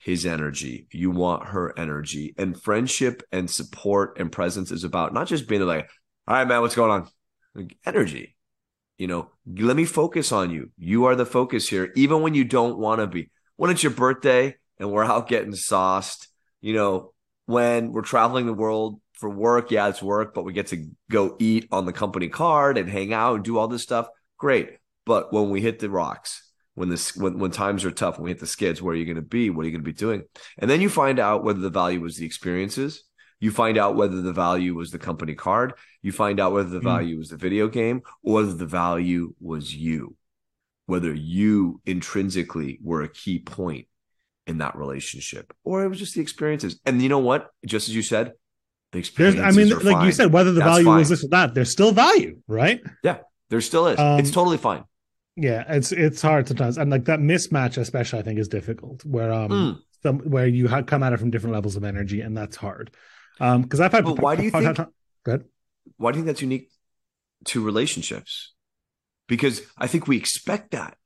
his 0.00 0.26
energy. 0.26 0.86
You 0.92 1.10
want 1.10 1.48
her 1.48 1.76
energy. 1.78 2.34
And 2.38 2.60
friendship 2.60 3.22
and 3.32 3.50
support 3.50 4.18
and 4.18 4.30
presence 4.30 4.70
is 4.70 4.84
about 4.84 5.12
not 5.12 5.26
just 5.28 5.48
being 5.48 5.62
like, 5.62 5.88
all 6.26 6.36
right, 6.36 6.46
man, 6.46 6.60
what's 6.60 6.74
going 6.74 6.90
on? 6.90 7.08
Like, 7.54 7.76
energy. 7.84 8.36
You 8.98 9.06
know, 9.06 9.30
let 9.46 9.76
me 9.76 9.84
focus 9.84 10.32
on 10.32 10.50
you. 10.50 10.70
You 10.76 11.06
are 11.06 11.14
the 11.14 11.26
focus 11.26 11.68
here, 11.68 11.92
even 11.94 12.20
when 12.22 12.34
you 12.34 12.44
don't 12.44 12.78
want 12.78 13.00
to 13.00 13.06
be. 13.06 13.30
When 13.56 13.70
it's 13.70 13.82
your 13.82 13.92
birthday 13.92 14.56
and 14.78 14.90
we're 14.90 15.04
out 15.04 15.28
getting 15.28 15.54
sauced, 15.54 16.28
you 16.60 16.74
know, 16.74 17.12
when 17.46 17.92
we're 17.92 18.02
traveling 18.02 18.46
the 18.46 18.52
world 18.52 19.00
for 19.14 19.30
work, 19.30 19.70
yeah, 19.70 19.88
it's 19.88 20.02
work, 20.02 20.34
but 20.34 20.44
we 20.44 20.52
get 20.52 20.68
to 20.68 20.88
go 21.10 21.36
eat 21.38 21.68
on 21.72 21.86
the 21.86 21.92
company 21.92 22.28
card 22.28 22.76
and 22.76 22.88
hang 22.88 23.12
out 23.12 23.36
and 23.36 23.44
do 23.44 23.56
all 23.58 23.68
this 23.68 23.82
stuff. 23.82 24.08
Great. 24.36 24.78
But 25.06 25.32
when 25.32 25.50
we 25.50 25.60
hit 25.60 25.78
the 25.78 25.88
rocks, 25.88 26.47
when 26.78 26.88
this 26.88 27.16
when, 27.16 27.38
when 27.38 27.50
times 27.50 27.84
are 27.84 27.90
tough, 27.90 28.16
when 28.16 28.24
we 28.24 28.30
hit 28.30 28.40
the 28.40 28.46
skids, 28.46 28.80
where 28.80 28.92
are 28.94 28.96
you 28.96 29.04
going 29.04 29.16
to 29.16 29.22
be? 29.22 29.50
What 29.50 29.62
are 29.62 29.64
you 29.66 29.72
going 29.72 29.84
to 29.84 29.90
be 29.90 29.92
doing? 29.92 30.22
And 30.58 30.70
then 30.70 30.80
you 30.80 30.88
find 30.88 31.18
out 31.18 31.44
whether 31.44 31.60
the 31.60 31.70
value 31.70 32.00
was 32.00 32.16
the 32.16 32.26
experiences. 32.26 33.04
You 33.40 33.50
find 33.50 33.78
out 33.78 33.94
whether 33.94 34.20
the 34.20 34.32
value 34.32 34.74
was 34.74 34.90
the 34.90 34.98
company 34.98 35.34
card. 35.34 35.74
You 36.02 36.12
find 36.12 36.40
out 36.40 36.52
whether 36.52 36.68
the 36.68 36.80
Mm. 36.80 36.84
value 36.94 37.18
was 37.18 37.28
the 37.30 37.36
video 37.36 37.68
game 37.68 38.02
or 38.22 38.34
whether 38.36 38.52
the 38.54 38.66
value 38.66 39.34
was 39.40 39.74
you, 39.74 40.16
whether 40.86 41.14
you 41.14 41.80
intrinsically 41.86 42.78
were 42.82 43.02
a 43.02 43.08
key 43.08 43.38
point 43.38 43.86
in 44.46 44.58
that 44.58 44.76
relationship 44.76 45.52
or 45.62 45.84
it 45.84 45.88
was 45.88 45.98
just 45.98 46.14
the 46.14 46.20
experiences. 46.20 46.80
And 46.86 47.02
you 47.02 47.08
know 47.08 47.18
what? 47.18 47.50
Just 47.66 47.88
as 47.88 47.94
you 47.94 48.02
said, 48.02 48.32
The 48.92 48.98
There's, 48.98 49.08
experiences 49.08 49.44
I 49.44 49.50
mean, 49.52 49.92
like 49.92 50.06
you 50.06 50.12
said, 50.12 50.32
whether 50.32 50.52
the 50.52 50.60
That's 50.60 50.70
value 50.70 50.86
fine. 50.86 51.00
is 51.02 51.08
this 51.10 51.22
or 51.22 51.28
that, 51.28 51.54
there's 51.54 51.70
still 51.70 51.92
value, 51.92 52.40
right? 52.48 52.80
Yeah 53.02 53.18
there 53.50 53.60
still 53.60 53.86
is. 53.88 53.98
Um, 53.98 54.18
it's 54.20 54.30
totally 54.30 54.58
fine. 54.58 54.84
Yeah, 55.40 55.64
it's 55.68 55.92
it's 55.92 56.20
hard 56.20 56.48
sometimes, 56.48 56.78
and 56.78 56.90
like 56.90 57.04
that 57.04 57.20
mismatch, 57.20 57.78
especially, 57.78 58.18
I 58.18 58.22
think, 58.22 58.38
is 58.40 58.48
difficult. 58.48 59.04
Where 59.04 59.32
um, 59.32 59.50
Mm. 59.50 59.78
some 60.02 60.18
where 60.20 60.46
you 60.46 60.66
ha- 60.68 60.82
come 60.82 61.02
at 61.04 61.12
it 61.12 61.18
from 61.18 61.30
different 61.30 61.54
levels 61.54 61.76
of 61.76 61.84
energy, 61.84 62.20
and 62.22 62.36
that's 62.36 62.56
hard. 62.56 62.90
Um, 63.40 63.62
because 63.62 63.80
I've 63.80 63.92
had. 63.92 64.04
But 64.04 64.18
why 64.20 64.34
do 64.36 64.42
you 64.42 64.50
think- 64.50 64.78
Good. 65.24 65.44
Why 65.96 66.10
do 66.12 66.18
you 66.18 66.24
think 66.24 66.26
that's 66.34 66.42
unique 66.42 66.70
to 67.46 67.62
relationships? 67.64 68.52
Because 69.28 69.62
I 69.76 69.86
think 69.86 70.08
we 70.08 70.16
expect 70.16 70.72
that 70.72 70.96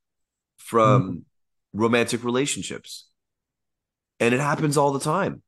from 0.57 1.03
Mm-hmm. 1.03 1.81
romantic 1.81 2.25
relationships. 2.25 3.09
And 4.21 4.33
it 4.35 4.41
happens 4.41 4.77
all 4.77 4.93
the 4.93 5.01
time. 5.01 5.43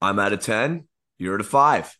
I'm 0.00 0.18
at 0.18 0.32
a 0.32 0.36
10, 0.36 0.86
you're 1.18 1.34
at 1.34 1.40
a 1.40 1.44
five. 1.44 1.96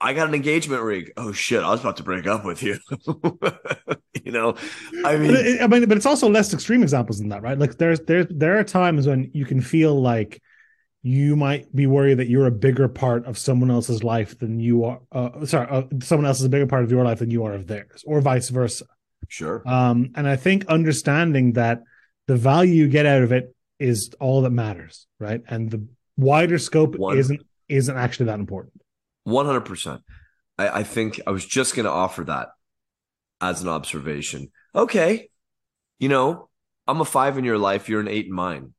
I 0.00 0.14
got 0.14 0.28
an 0.28 0.34
engagement 0.34 0.82
ring. 0.82 1.08
Oh 1.16 1.32
shit, 1.32 1.62
I 1.62 1.70
was 1.70 1.80
about 1.80 1.98
to 1.98 2.02
break 2.02 2.26
up 2.26 2.44
with 2.44 2.62
you. 2.62 2.78
you 4.24 4.32
know, 4.32 4.54
I 5.04 5.16
But 5.16 5.20
mean, 5.20 5.30
it- 5.36 5.62
I 5.62 5.66
mean, 5.66 5.88
but 5.88 5.96
it's 5.96 6.06
also 6.06 6.28
less 6.28 6.52
extreme 6.54 6.82
examples 6.82 7.18
than 7.18 7.28
that, 7.30 7.42
right? 7.42 7.58
Like 7.58 7.76
there's 7.78 8.00
there 8.00 8.24
there 8.24 8.58
are 8.58 8.64
times 8.64 9.06
when 9.06 9.30
you 9.34 9.44
can 9.44 9.60
feel 9.60 10.00
like 10.00 10.40
you 11.02 11.34
might 11.36 11.74
be 11.74 11.86
worried 11.86 12.18
that 12.18 12.28
you're 12.28 12.46
a 12.46 12.50
bigger 12.50 12.86
part 12.88 13.24
of 13.26 13.38
someone 13.38 13.70
else's 13.70 14.02
life 14.04 14.38
than 14.38 14.60
you 14.60 14.84
are. 14.84 15.00
Uh, 15.12 15.44
sorry, 15.46 15.66
uh, 15.70 15.82
someone 16.02 16.26
else 16.26 16.40
is 16.40 16.44
a 16.44 16.50
bigger 16.50 16.66
part 16.66 16.84
of 16.84 16.90
your 16.90 17.04
life 17.04 17.20
than 17.20 17.30
you 17.30 17.44
are 17.44 17.54
of 17.54 17.66
theirs, 17.66 18.04
or 18.06 18.20
vice 18.20 18.50
versa. 18.50 18.84
sure. 19.28 19.62
Um, 19.66 20.10
and 20.14 20.28
I 20.28 20.36
think 20.36 20.66
understanding 20.66 21.54
that 21.54 21.82
the 22.26 22.36
value 22.36 22.74
you 22.74 22.88
get 22.88 23.06
out 23.06 23.22
of 23.22 23.32
it 23.32 23.54
is 23.78 24.10
all 24.20 24.42
that 24.42 24.50
matters, 24.50 25.06
right? 25.18 25.40
And 25.48 25.70
the 25.70 25.86
wider 26.18 26.58
scope 26.58 26.96
One- 26.96 27.16
isn't 27.18 27.40
isn't 27.68 27.96
actually 27.96 28.26
that 28.26 28.40
important. 28.40 28.74
One 29.24 29.46
hundred 29.46 29.64
percent. 29.64 30.02
I 30.58 30.80
I 30.80 30.82
think 30.82 31.20
I 31.26 31.30
was 31.30 31.44
just 31.44 31.74
going 31.74 31.84
to 31.84 31.90
offer 31.90 32.24
that 32.24 32.48
as 33.40 33.62
an 33.62 33.68
observation. 33.68 34.50
Okay, 34.74 35.30
you 35.98 36.08
know, 36.08 36.48
I'm 36.86 37.00
a 37.00 37.04
five 37.04 37.38
in 37.38 37.44
your 37.44 37.58
life. 37.58 37.88
You're 37.88 38.00
an 38.00 38.08
eight 38.08 38.26
in 38.26 38.32
mine. 38.32 38.74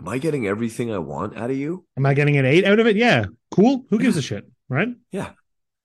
Am 0.00 0.08
I 0.08 0.18
getting 0.18 0.46
everything 0.46 0.92
I 0.92 0.98
want 0.98 1.36
out 1.36 1.50
of 1.50 1.56
you? 1.56 1.84
Am 1.96 2.06
I 2.06 2.14
getting 2.14 2.36
an 2.36 2.44
eight 2.46 2.64
out 2.64 2.80
of 2.80 2.86
it? 2.86 2.96
Yeah, 2.96 3.26
cool. 3.50 3.84
Who 3.90 3.98
gives 3.98 4.16
a 4.16 4.22
shit, 4.22 4.50
right? 4.68 4.88
Yeah. 5.10 5.30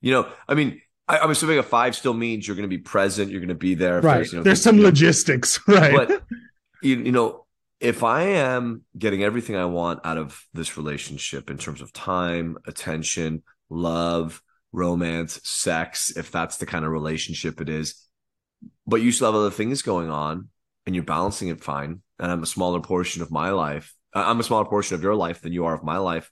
You 0.01 0.11
know, 0.11 0.29
I 0.47 0.53
mean, 0.53 0.81
I, 1.07 1.19
I'm 1.19 1.31
assuming 1.31 1.59
a 1.59 1.63
five 1.63 1.95
still 1.95 2.13
means 2.13 2.47
you're 2.47 2.55
going 2.55 2.69
to 2.69 2.75
be 2.75 2.81
present. 2.81 3.31
You're 3.31 3.41
going 3.41 3.49
to 3.49 3.55
be 3.55 3.75
there. 3.75 4.01
Right. 4.01 4.17
There's, 4.17 4.33
you 4.33 4.39
know, 4.39 4.43
There's 4.43 4.61
some 4.61 4.77
you 4.77 4.83
know, 4.83 4.89
logistics, 4.89 5.59
right? 5.67 5.93
but 6.07 6.23
you, 6.81 6.97
you 6.97 7.11
know 7.11 7.45
if 7.79 8.03
i 8.03 8.23
am 8.23 8.83
getting 8.97 9.23
everything 9.23 9.55
i 9.55 9.65
want 9.65 9.99
out 10.03 10.17
of 10.17 10.43
this 10.53 10.77
relationship 10.77 11.49
in 11.49 11.57
terms 11.57 11.81
of 11.81 11.93
time 11.93 12.57
attention 12.65 13.43
love 13.69 14.41
romance 14.71 15.39
sex 15.43 16.15
if 16.15 16.31
that's 16.31 16.57
the 16.57 16.65
kind 16.65 16.85
of 16.85 16.91
relationship 16.91 17.61
it 17.61 17.69
is. 17.69 17.95
But 18.85 19.01
you 19.01 19.11
still 19.11 19.27
have 19.27 19.35
other 19.35 19.51
things 19.51 19.81
going 19.81 20.09
on 20.09 20.49
and 20.85 20.95
you're 20.95 21.03
balancing 21.03 21.49
it 21.49 21.63
fine. 21.63 22.01
And 22.19 22.31
i'm 22.31 22.41
a 22.43 22.47
smaller 22.47 22.81
portion 22.81 23.21
of 23.21 23.31
my 23.31 23.51
life 23.51 23.93
I- 24.13 24.29
i'm 24.29 24.39
a 24.39 24.43
smaller 24.43 24.65
portion 24.65 24.95
of 24.95 25.03
your 25.03 25.15
life 25.15 25.41
than 25.41 25.53
you 25.53 25.65
are 25.65 25.73
of 25.75 25.83
my 25.83 25.97
life. 25.97 26.31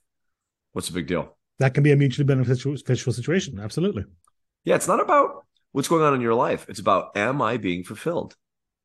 What's 0.72 0.88
the 0.88 0.94
big 0.94 1.06
deal? 1.06 1.36
That 1.58 1.72
can 1.74 1.82
be 1.82 1.92
a 1.92 1.96
mutually 1.96 2.24
beneficial 2.26 2.76
situation. 2.76 3.58
Absolutely. 3.60 4.04
yeah 4.64 4.74
it's 4.74 4.88
not 4.88 5.00
about 5.00 5.44
what's 5.72 5.88
going 5.88 6.02
on 6.02 6.14
in 6.14 6.20
your 6.20 6.34
life. 6.34 6.66
It's 6.68 6.80
about 6.80 7.16
am 7.16 7.40
i 7.42 7.56
being 7.56 7.84
fulfilled? 7.84 8.34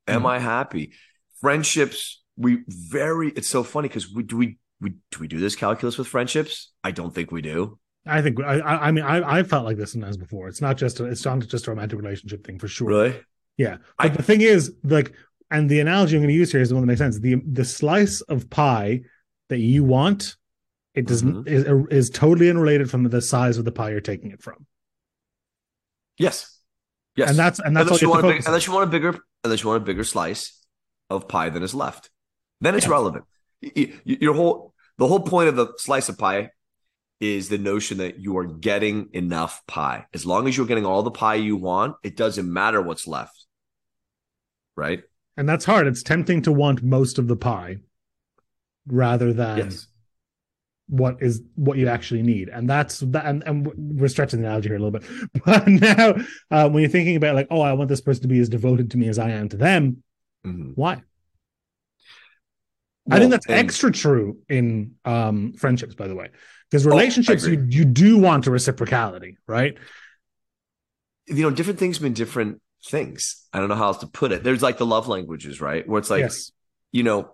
Am 0.07 0.23
Mhm. 0.23 0.29
i 0.29 0.39
happy? 0.39 0.93
Friendships 1.41 2.21
we 2.37 2.59
very 2.67 3.29
it's 3.31 3.49
so 3.49 3.63
funny 3.63 3.87
because 3.87 4.11
we 4.13 4.23
do 4.23 4.37
we 4.37 4.57
we 4.79 4.91
do 5.11 5.19
we 5.19 5.27
do 5.27 5.39
this 5.39 5.55
calculus 5.55 5.97
with 5.97 6.07
friendships? 6.07 6.71
I 6.83 6.91
don't 6.91 7.13
think 7.13 7.31
we 7.31 7.41
do 7.41 7.79
I 8.05 8.21
think 8.21 8.41
I 8.41 8.59
I 8.59 8.87
I 8.87 8.91
mean 8.91 9.03
I 9.03 9.39
I 9.39 9.43
felt 9.43 9.65
like 9.65 9.77
this 9.77 9.91
sometimes 9.91 10.17
before. 10.17 10.47
It's 10.47 10.61
not 10.61 10.77
just 10.77 10.99
a, 10.99 11.05
it's 11.05 11.23
not 11.23 11.39
just 11.39 11.67
a 11.67 11.71
romantic 11.71 11.99
relationship 11.99 12.45
thing 12.45 12.57
for 12.59 12.67
sure. 12.67 12.87
really 12.87 13.15
Yeah. 13.57 13.77
I- 13.99 14.07
But 14.07 14.17
the 14.17 14.23
thing 14.23 14.41
is, 14.41 14.73
like, 14.83 15.13
and 15.51 15.69
the 15.69 15.79
analogy 15.79 16.15
I'm 16.15 16.21
going 16.21 16.29
to 16.29 16.33
use 16.33 16.51
here 16.51 16.61
is 16.61 16.69
the 16.69 16.75
one 16.75 16.83
that 16.83 16.87
makes 16.87 16.99
sense. 16.99 17.19
The 17.19 17.35
the 17.45 17.65
slice 17.65 18.21
of 18.21 18.49
pie 18.49 19.01
that 19.49 19.59
you 19.59 19.83
want, 19.83 20.37
it 20.95 21.05
doesn't 21.07 21.45
mm-hmm. 21.45 21.47
is, 21.91 22.07
is 22.07 22.09
totally 22.09 22.49
unrelated 22.49 22.89
from 22.89 23.03
the 23.03 23.21
size 23.21 23.57
of 23.57 23.65
the 23.65 23.71
pie 23.71 23.91
you're 23.91 24.01
taking 24.01 24.31
it 24.31 24.41
from. 24.41 24.65
yes 26.17 26.59
yes 27.15 27.29
And 27.29 27.37
that's 27.37 27.59
and 27.59 27.75
that's 27.75 27.87
unless 27.87 28.01
you 28.01 28.09
want 28.09 28.25
a 28.25 28.27
big, 28.27 28.43
unless 28.45 28.67
you 28.67 28.73
want 28.73 28.87
a 28.87 28.91
bigger 28.91 29.17
unless 29.43 29.63
you 29.63 29.69
want 29.69 29.81
a 29.81 29.85
bigger 29.85 30.03
slice 30.03 30.63
of 31.09 31.27
pie 31.27 31.49
than 31.49 31.63
is 31.63 31.73
left 31.75 32.09
then 32.61 32.75
it's 32.75 32.87
relevant 32.87 33.25
your 34.05 34.33
whole 34.33 34.73
the 34.97 35.07
whole 35.07 35.19
point 35.19 35.49
of 35.49 35.55
the 35.55 35.67
slice 35.77 36.09
of 36.09 36.17
pie 36.17 36.49
is 37.21 37.47
the 37.49 37.57
notion 37.57 37.99
that 37.99 38.19
you 38.19 38.37
are 38.37 38.45
getting 38.45 39.09
enough 39.13 39.65
pie. 39.67 40.05
As 40.13 40.25
long 40.25 40.47
as 40.47 40.57
you're 40.57 40.65
getting 40.65 40.85
all 40.85 41.03
the 41.03 41.11
pie 41.11 41.35
you 41.35 41.55
want 41.55 41.95
it 42.03 42.17
doesn't 42.17 42.51
matter 42.51 42.81
what's 42.81 43.07
left. 43.07 43.45
Right? 44.75 45.03
And 45.37 45.47
that's 45.47 45.63
hard. 45.65 45.87
It's 45.87 46.03
tempting 46.03 46.41
to 46.43 46.51
want 46.51 46.83
most 46.83 47.19
of 47.19 47.27
the 47.27 47.35
pie 47.37 47.77
rather 48.87 49.31
than 49.31 49.57
yes. 49.59 49.87
what 50.89 51.21
is 51.21 51.41
what 51.55 51.77
you 51.77 51.87
actually 51.87 52.23
need. 52.23 52.49
And 52.49 52.69
that's 52.69 52.99
that 52.99 53.25
and, 53.25 53.43
and 53.45 53.71
we're 53.99 54.07
stretching 54.07 54.41
the 54.41 54.47
analogy 54.47 54.69
here 54.69 54.77
a 54.77 54.79
little 54.81 54.99
bit. 54.99 55.03
But 55.45 55.67
now 55.67 56.15
uh, 56.49 56.69
when 56.69 56.81
you're 56.81 56.89
thinking 56.89 57.15
about 57.15 57.35
like 57.35 57.47
oh 57.51 57.61
i 57.61 57.73
want 57.73 57.87
this 57.89 58.01
person 58.01 58.23
to 58.23 58.27
be 58.27 58.39
as 58.39 58.49
devoted 58.49 58.91
to 58.91 58.97
me 58.97 59.07
as 59.07 59.19
i 59.19 59.29
am 59.29 59.47
to 59.49 59.57
them 59.57 60.03
Mhm. 60.45 60.71
why? 60.73 61.03
I 63.09 63.19
think 63.19 63.29
that's 63.29 63.45
and- 63.45 63.55
extra 63.59 63.91
true 63.91 64.39
in 64.49 64.95
um 65.05 65.53
friendships 65.53 65.93
by 65.93 66.07
the 66.07 66.15
way 66.15 66.29
because 66.71 66.87
Oh, 66.87 66.89
relationships 66.89 67.45
you, 67.45 67.67
you 67.69 67.85
do 67.85 68.17
want 68.17 68.47
a 68.47 68.49
reciprocality 68.49 69.35
right 69.45 69.77
you 71.27 71.43
know, 71.43 71.51
different 71.51 71.79
things 71.79 72.01
mean 72.01 72.13
different 72.13 72.61
things. 72.87 73.45
I 73.53 73.59
don't 73.59 73.69
know 73.69 73.75
how 73.75 73.85
else 73.85 73.99
to 73.99 74.07
put 74.07 74.31
it. 74.31 74.43
There's 74.43 74.63
like 74.63 74.77
the 74.79 74.85
love 74.87 75.07
languages, 75.07 75.61
right? 75.61 75.87
Where 75.87 75.99
it's 75.99 76.09
like, 76.09 76.21
yes 76.21 76.51
you 76.91 77.03
know, 77.03 77.33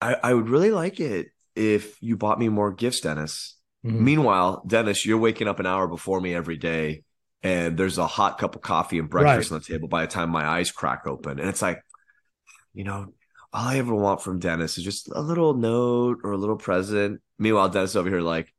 I, 0.00 0.16
I 0.22 0.34
would 0.34 0.48
really 0.48 0.70
like 0.70 0.98
it 0.98 1.28
if 1.54 2.00
you 2.00 2.16
bought 2.16 2.38
me 2.38 2.48
more 2.48 2.72
gifts, 2.72 3.00
Denis. 3.00 3.56
Mhm. 3.84 4.00
Meanwhile, 4.00 4.62
Denis, 4.66 5.04
you're 5.04 5.18
waking 5.18 5.46
up 5.46 5.60
an 5.60 5.66
hour 5.66 5.86
before 5.86 6.20
me 6.20 6.34
every 6.34 6.56
day, 6.56 7.02
and 7.42 7.76
there's 7.76 7.98
a 7.98 8.06
hot 8.06 8.38
cup 8.38 8.56
of 8.56 8.62
coffee 8.62 8.98
and 8.98 9.10
breakfast 9.10 9.50
Right. 9.50 9.56
on 9.56 9.60
the 9.60 9.72
table 9.72 9.88
by 9.88 10.06
the 10.06 10.10
time 10.10 10.30
my 10.30 10.46
eyes 10.46 10.70
crack 10.70 11.06
open. 11.06 11.38
And 11.38 11.48
it's 11.48 11.60
like, 11.60 11.82
you 12.72 12.84
know, 12.84 13.12
all 13.52 13.66
I 13.68 13.76
ever 13.78 13.94
want 13.94 14.22
from 14.22 14.38
Denis 14.38 14.78
is 14.78 14.84
just 14.84 15.10
a 15.12 15.20
little 15.20 15.52
note 15.54 16.20
or 16.24 16.32
a 16.32 16.38
little 16.38 16.56
present. 16.56 17.20
Meanwhile, 17.38 17.68
Denis 17.68 17.94
over 17.94 18.08
here, 18.08 18.22
like, 18.22 18.54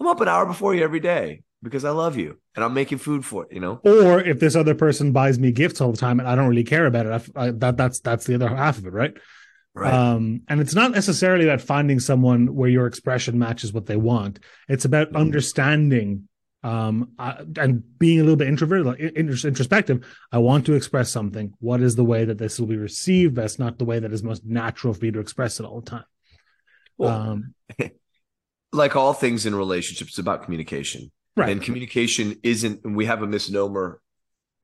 I'm 0.00 0.06
up 0.06 0.20
an 0.20 0.28
hour 0.28 0.46
before 0.46 0.74
you 0.74 0.82
every 0.82 1.00
day 1.00 1.42
because 1.62 1.84
I 1.84 1.90
love 1.90 2.16
you 2.16 2.38
and 2.54 2.64
I'm 2.64 2.74
making 2.74 2.98
food 2.98 3.24
for 3.24 3.44
it, 3.44 3.52
you 3.52 3.60
know? 3.60 3.80
or 3.84 4.20
if 4.20 4.38
this 4.40 4.54
other 4.54 4.74
person 4.74 5.12
buys 5.12 5.38
me 5.38 5.50
gifts 5.52 5.80
all 5.80 5.90
the 5.90 5.98
time 5.98 6.20
and 6.20 6.28
i 6.28 6.34
don't 6.36 6.48
really 6.48 6.64
care 6.64 6.86
about 6.86 7.06
it 7.06 7.30
I, 7.36 7.46
I, 7.46 7.50
that 7.50 7.76
that's 7.76 8.00
that's 8.00 8.26
the 8.26 8.34
other 8.36 8.48
half 8.48 8.78
of 8.78 8.86
it 8.86 8.92
right 8.92 9.16
Right. 9.74 9.94
Um, 9.94 10.42
and 10.48 10.60
it's 10.60 10.74
not 10.74 10.90
necessarily 10.90 11.44
about 11.44 11.60
finding 11.60 12.00
someone 12.00 12.52
where 12.56 12.68
your 12.68 12.86
expression 12.86 13.38
matches 13.38 13.72
what 13.72 13.86
they 13.86 13.94
want. 13.94 14.40
It's 14.68 14.84
about 14.84 15.12
Mhm. 15.12 15.20
understanding 15.20 16.28
um, 16.64 17.10
uh, 17.16 17.44
and 17.56 17.84
being 18.00 18.18
a 18.18 18.22
little 18.24 18.34
bit 18.34 18.48
introverted, 18.48 18.86
like 18.86 18.98
intros- 18.98 19.46
introspective. 19.46 20.04
I 20.32 20.38
want 20.38 20.66
to 20.66 20.72
express 20.74 21.10
something. 21.10 21.52
What 21.60 21.80
is 21.80 21.94
the 21.94 22.02
way 22.04 22.24
that 22.24 22.38
this 22.38 22.58
will 22.58 22.66
be 22.66 22.76
received? 22.76 23.36
That's 23.36 23.60
not 23.60 23.78
the 23.78 23.84
way 23.84 24.00
that 24.00 24.12
is 24.12 24.24
most 24.24 24.44
natural 24.44 24.94
for 24.94 25.04
me 25.04 25.12
to 25.12 25.20
express 25.20 25.60
it 25.60 25.64
all 25.66 25.80
the 25.80 25.90
time. 25.90 26.04
Well, 26.96 27.30
um, 27.30 27.54
like 28.72 28.96
all 28.96 29.12
things 29.14 29.46
in 29.46 29.54
relationships, 29.54 30.10
it's 30.10 30.18
about 30.18 30.44
communication. 30.44 31.10
right. 31.36 31.48
And 31.50 31.62
communication 31.62 32.36
isn't, 32.42 32.84
and 32.84 32.96
we 32.96 33.06
have 33.06 33.22
a 33.22 33.26
misnomer. 33.26 34.00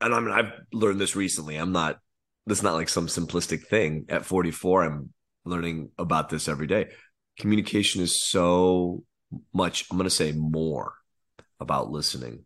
And 0.01 0.13
I 0.13 0.19
mean, 0.19 0.31
I've 0.31 0.51
learned 0.73 0.99
this 0.99 1.15
recently. 1.15 1.55
I'm 1.55 1.71
not, 1.71 1.99
that's 2.45 2.61
not 2.63 2.73
like 2.75 2.89
some 2.89 3.07
simplistic 3.07 3.67
thing. 3.67 4.05
At 4.09 4.25
44, 4.25 4.83
I'm 4.83 5.13
learning 5.45 5.89
about 5.97 6.29
this 6.29 6.47
every 6.47 6.67
day. 6.67 6.87
Communication 7.39 8.01
is 8.01 8.21
so 8.21 9.03
much, 9.53 9.85
I'm 9.89 9.97
going 9.97 10.05
to 10.09 10.15
say 10.15 10.31
more 10.31 10.93
about 11.59 11.89
listening 11.89 12.43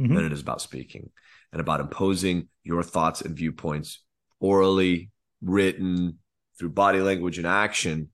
Mhm. 0.00 0.14
than 0.16 0.24
it 0.24 0.32
is 0.32 0.40
about 0.40 0.62
speaking 0.62 1.10
and 1.52 1.60
about 1.60 1.80
imposing 1.80 2.48
your 2.64 2.82
thoughts 2.82 3.20
and 3.20 3.36
viewpoints 3.36 4.02
orally, 4.40 5.10
written, 5.42 6.18
through 6.58 6.70
body 6.70 7.00
language 7.00 7.36
and 7.38 7.46
action. 7.46 8.08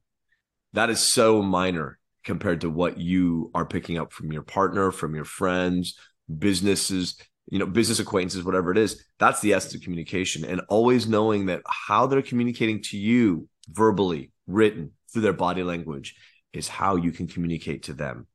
That 0.72 0.90
is 0.90 0.98
so 1.12 1.40
minor 1.42 1.97
compared 2.28 2.60
to 2.60 2.68
what 2.68 2.98
you 2.98 3.50
are 3.54 3.64
picking 3.64 3.96
up 3.96 4.12
from 4.12 4.30
your 4.30 4.42
partner, 4.42 4.92
from 4.92 5.14
your 5.14 5.24
friends, 5.24 5.98
businesses, 6.38 7.16
you 7.50 7.58
know, 7.58 7.64
business 7.64 8.00
acquaintances, 8.00 8.44
whatever 8.44 8.70
it 8.70 8.76
is. 8.76 9.02
That's 9.18 9.40
the 9.40 9.54
essence 9.54 9.74
of 9.74 9.80
communication. 9.80 10.44
And 10.44 10.60
always 10.68 11.08
knowing 11.08 11.46
that 11.46 11.62
how 11.66 12.06
they're 12.06 12.20
communicating 12.20 12.82
to 12.82 12.98
you 12.98 13.48
verbally, 13.70 14.30
written, 14.46 14.92
through 15.10 15.22
their 15.22 15.32
body 15.32 15.62
language 15.62 16.16
is 16.52 16.68
how 16.68 16.96
you 16.96 17.12
can 17.12 17.28
communicate 17.28 17.84
to 17.84 17.94
them. 17.94 18.26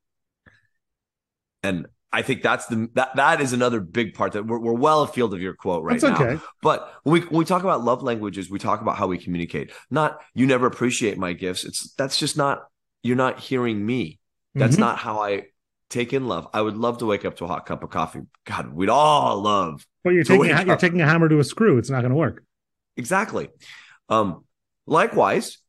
And 1.62 1.86
I 2.12 2.24
think 2.24 2.42
that's 2.42 2.66
the 2.66 2.90
that 2.96 3.16
that 3.16 3.42
is 3.42 3.54
another 3.54 3.80
big 3.80 4.16
part 4.16 4.32
that 4.32 4.48
we're, 4.48 4.58
we're 4.58 4.74
well 4.74 5.04
afield 5.04 5.36
of 5.36 5.42
your 5.42 5.54
quote 5.54 5.84
right 5.84 6.02
That's 6.02 6.20
now. 6.20 6.26
okay. 6.26 6.44
But 6.64 6.92
when 7.04 7.14
we 7.14 7.20
when 7.28 7.38
we 7.38 7.46
talk 7.46 7.62
about 7.62 7.84
love 7.84 8.02
languages, 8.02 8.50
we 8.50 8.58
talk 8.58 8.82
about 8.82 8.98
how 8.98 9.06
we 9.06 9.20
communicate. 9.20 9.72
Not 9.92 10.20
you 10.34 10.48
never 10.48 10.66
appreciate 10.66 11.20
my 11.20 11.34
gifts. 11.34 11.64
It's 11.64 11.94
that's 11.94 12.18
just 12.18 12.38
not 12.38 12.64
you're 13.04 13.16
not 13.16 13.40
hearing 13.40 13.86
me. 13.86 14.20
That's 14.56 14.76
Mhm. 14.76 14.80
not 14.80 14.98
how 14.98 15.22
I 15.22 15.48
take 15.90 16.14
in 16.14 16.28
love. 16.28 16.48
I 16.54 16.62
would 16.62 16.78
love 16.78 17.00
to 17.00 17.06
wake 17.06 17.26
up 17.26 17.36
to 17.38 17.46
a 17.46 17.48
hot 17.48 17.66
cup 17.66 17.84
of 17.84 17.90
coffee. 17.92 18.22
God, 18.46 18.74
we'd 18.74 18.90
all 18.90 19.42
love. 19.42 19.86
Well, 20.04 20.14
you're 20.14 20.24
taking 20.24 20.52
a, 20.52 20.66
you're 20.66 20.76
taking 20.78 21.02
a 21.02 21.06
hammer 21.06 21.30
to 21.30 21.40
a 21.40 21.44
screw. 21.44 21.78
It's 21.78 21.90
not 21.90 22.02
going 22.02 22.12
to 22.12 22.18
work. 22.18 22.44
Exactly. 22.98 23.50
Um, 24.10 24.46
likewise, 24.86 25.60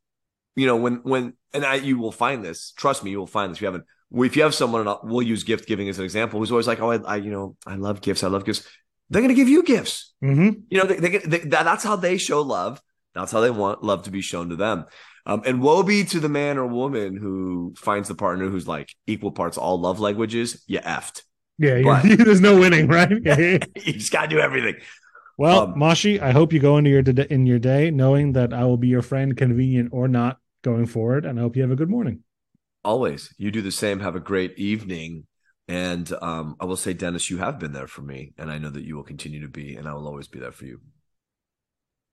you 0.55 0.67
know, 0.67 0.75
when 0.77 0.95
when 1.03 1.33
and 1.53 1.65
I 1.65 1.75
you 1.75 1.97
will 1.97 2.11
find 2.11 2.43
this. 2.43 2.71
Trust 2.71 3.03
me, 3.03 3.11
you 3.11 3.19
will 3.19 3.27
find 3.27 3.51
this. 3.51 3.57
If 3.57 3.61
you 3.61 3.67
haven't, 3.67 3.85
if 4.13 4.35
you 4.35 4.43
have 4.43 4.53
someone, 4.53 4.87
and 4.87 4.97
we'll 5.03 5.21
use 5.21 5.43
gift 5.43 5.67
giving 5.67 5.89
as 5.89 5.99
an 5.99 6.05
example, 6.05 6.39
who's 6.39 6.51
always 6.51 6.67
like, 6.67 6.81
oh, 6.81 6.91
I, 6.91 6.97
I 6.97 7.15
you 7.17 7.31
know, 7.31 7.55
I 7.65 7.75
love 7.75 8.01
gifts. 8.01 8.23
I 8.23 8.27
love 8.27 8.45
gifts. 8.45 8.67
They're 9.09 9.21
going 9.21 9.29
to 9.29 9.35
give 9.35 9.49
you 9.49 9.63
gifts. 9.63 10.13
hmm 10.21 10.49
You 10.69 10.79
know, 10.79 10.85
they, 10.85 10.97
they, 10.97 11.17
they, 11.19 11.37
that, 11.39 11.63
that's 11.65 11.83
how 11.83 11.95
they 11.95 12.17
show 12.17 12.41
love. 12.41 12.81
That's 13.13 13.31
how 13.31 13.39
they 13.39 13.51
want 13.51 13.83
love 13.83 14.03
to 14.03 14.11
be 14.11 14.21
shown 14.21 14.49
to 14.49 14.55
them. 14.55 14.85
Um, 15.25 15.41
and 15.45 15.61
woe 15.61 15.81
be 15.81 16.03
to 16.05 16.19
the 16.19 16.29
man 16.29 16.57
or 16.57 16.67
woman 16.67 17.17
who 17.17 17.73
finds 17.77 18.07
the 18.07 18.15
partner 18.15 18.47
who's 18.47 18.67
like 18.67 18.93
equal 19.07 19.31
parts 19.31 19.57
all 19.57 19.79
love 19.79 19.99
languages. 19.99 20.63
You 20.67 20.79
effed. 20.79 21.23
Yeah, 21.57 21.81
But- 21.83 22.03
you 22.05 22.15
there's 22.25 22.41
no 22.41 22.59
winning, 22.59 22.87
right? 22.87 23.09
You 23.85 23.93
just 23.93 24.11
got 24.11 24.23
to 24.23 24.27
do 24.27 24.39
everything. 24.39 24.75
Well, 25.37 25.63
Um, 25.63 25.75
Mashi, 25.75 26.19
I 26.19 26.31
hope 26.31 26.53
you 26.53 26.59
go 26.59 26.77
into 26.77 26.89
your 26.89 27.01
in 27.01 27.45
your 27.45 27.59
day 27.59 27.91
knowing 27.91 28.33
that 28.33 28.53
I 28.53 28.63
will 28.65 28.77
be 28.77 28.87
your 28.87 29.01
friend, 29.01 29.35
convenient 29.35 29.89
or 29.91 30.07
not, 30.07 30.37
going 30.63 30.85
forward, 30.85 31.25
and 31.25 31.37
I 31.39 31.41
hope 31.41 31.55
you 31.55 31.61
have 31.61 31.71
a 31.71 31.75
good 31.75 31.89
morning. 31.89 32.23
Always. 32.83 33.33
You 33.37 33.51
do 33.51 33.61
the 33.61 33.71
same. 33.71 33.99
Have 33.99 34.15
a 34.15 34.19
great 34.19 34.57
evening. 34.59 35.25
And 35.67 36.11
um, 36.21 36.55
I 36.59 36.65
will 36.65 36.77
say, 36.77 36.93
Denis, 36.93 37.29
you 37.31 37.39
have 37.39 37.57
been 37.57 37.73
there 37.73 37.87
for 37.87 38.03
me. 38.03 38.33
And 38.37 38.51
I 38.51 38.59
know 38.59 38.69
that 38.69 38.83
you 38.83 38.95
will 38.95 39.03
continue 39.03 39.41
to 39.41 39.47
be. 39.47 39.75
And 39.75 39.87
I 39.87 39.93
will 39.93 40.07
always 40.07 40.27
be 40.27 40.39
there 40.39 40.51
for 40.51 40.65
you. 40.65 40.79